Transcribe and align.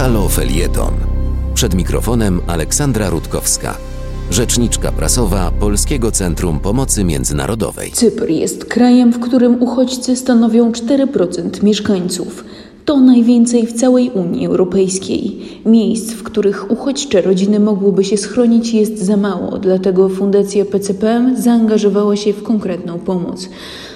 Halo 0.00 0.28
Felieton. 0.28 0.94
Przed 1.54 1.74
mikrofonem 1.74 2.40
Aleksandra 2.46 3.10
Rutkowska, 3.10 3.76
rzeczniczka 4.30 4.92
prasowa 4.92 5.52
Polskiego 5.60 6.12
Centrum 6.12 6.60
Pomocy 6.60 7.04
Międzynarodowej. 7.04 7.92
Cypr 7.92 8.28
jest 8.30 8.64
krajem, 8.64 9.12
w 9.12 9.20
którym 9.20 9.62
uchodźcy 9.62 10.16
stanowią 10.16 10.72
4% 10.72 11.62
mieszkańców. 11.62 12.44
To 12.90 13.00
najwięcej 13.00 13.66
w 13.66 13.72
całej 13.72 14.10
Unii 14.10 14.46
Europejskiej. 14.46 15.36
Miejsc, 15.66 16.12
w 16.12 16.22
których 16.22 16.70
uchodźcze 16.70 17.22
rodziny 17.22 17.60
mogłyby 17.60 18.04
się 18.04 18.16
schronić, 18.16 18.74
jest 18.74 18.98
za 18.98 19.16
mało, 19.16 19.58
dlatego 19.58 20.08
Fundacja 20.08 20.64
PCPM 20.64 21.36
zaangażowała 21.36 22.16
się 22.16 22.32
w 22.32 22.42
konkretną 22.42 22.98
pomoc. 22.98 23.48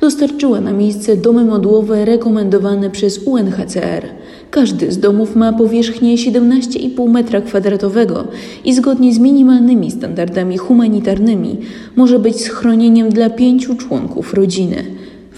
Dostarczyła 0.00 0.60
na 0.60 0.72
miejsce 0.72 1.16
domy 1.16 1.44
modłowe 1.44 2.04
rekomendowane 2.04 2.90
przez 2.90 3.20
UNHCR. 3.26 4.06
Każdy 4.50 4.92
z 4.92 4.98
domów 4.98 5.36
ma 5.36 5.52
powierzchnię 5.52 6.16
17,5 6.16 6.96
m2 6.96 8.24
i 8.64 8.74
zgodnie 8.74 9.14
z 9.14 9.18
minimalnymi 9.18 9.90
standardami 9.90 10.58
humanitarnymi 10.58 11.56
może 11.96 12.18
być 12.18 12.40
schronieniem 12.40 13.08
dla 13.08 13.30
pięciu 13.30 13.74
członków 13.74 14.34
rodziny. 14.34 14.84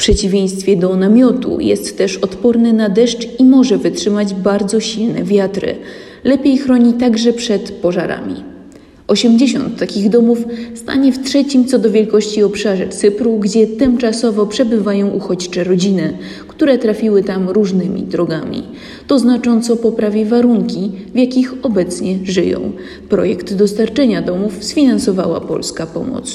Przeciwieństwie 0.00 0.76
do 0.76 0.96
namiotu 0.96 1.60
jest 1.60 1.98
też 1.98 2.16
odporny 2.16 2.72
na 2.72 2.88
deszcz 2.88 3.28
i 3.38 3.44
może 3.44 3.78
wytrzymać 3.78 4.34
bardzo 4.34 4.80
silne 4.80 5.24
wiatry. 5.24 5.76
Lepiej 6.24 6.58
chroni 6.58 6.92
także 6.92 7.32
przed 7.32 7.70
pożarami. 7.70 8.34
80 9.06 9.78
takich 9.78 10.08
domów 10.08 10.38
stanie 10.74 11.12
w 11.12 11.22
trzecim 11.22 11.64
co 11.64 11.78
do 11.78 11.90
wielkości 11.90 12.42
obszarze 12.42 12.88
Cypru, 12.88 13.38
gdzie 13.38 13.66
tymczasowo 13.66 14.46
przebywają 14.46 15.10
uchodźcze 15.10 15.64
rodziny, 15.64 16.18
które 16.48 16.78
trafiły 16.78 17.22
tam 17.22 17.48
różnymi 17.48 18.02
drogami. 18.02 18.62
To 19.06 19.18
znacząco 19.18 19.76
poprawi 19.76 20.24
warunki, 20.24 20.92
w 21.14 21.18
jakich 21.18 21.54
obecnie 21.62 22.18
żyją. 22.24 22.72
Projekt 23.08 23.54
dostarczenia 23.54 24.22
domów 24.22 24.64
sfinansowała 24.64 25.40
Polska 25.40 25.86
Pomoc. 25.86 26.34